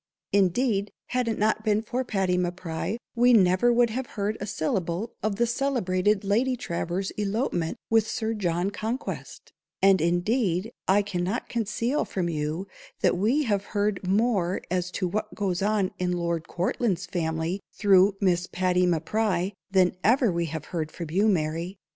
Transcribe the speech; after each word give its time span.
Indeed, 0.33 0.91
had 1.09 1.27
it 1.27 1.37
not 1.37 1.63
been 1.63 1.83
for 1.83 2.03
Patty 2.03 2.35
M'Pry, 2.35 2.97
we 3.13 3.33
never 3.33 3.71
would 3.71 3.91
have 3.91 4.07
heard 4.17 4.35
a 4.39 4.47
syllable 4.47 5.13
of 5.21 5.35
the 5.35 5.45
celebrated 5.45 6.21
_Lady 6.21 6.57
_Travers's 6.57 7.11
elopement 7.19 7.77
with 7.91 8.07
Sir 8.07 8.33
John 8.33 8.71
Conquest; 8.71 9.53
and, 9.79 10.01
indeed, 10.01 10.71
I 10.87 11.03
cannot 11.03 11.49
conceal 11.49 12.03
from 12.03 12.29
you, 12.29 12.67
that 13.01 13.15
we 13.15 13.43
have 13.43 13.63
heard 13.77 13.99
more 14.07 14.61
as 14.71 14.89
to 14.93 15.07
what 15.07 15.35
goes 15.35 15.61
on 15.61 15.91
in 15.99 16.13
Lord 16.13 16.47
Courtland's 16.47 17.05
family 17.05 17.59
through 17.71 18.15
Miss 18.19 18.47
Patty 18.47 18.87
M'Pry, 18.87 19.53
than 19.69 19.95
ever 20.03 20.31
we 20.31 20.45
have 20.47 20.65
heard 20.73 20.91
from 20.91 21.11
you, 21.11 21.27
_Mary. 21.27 21.75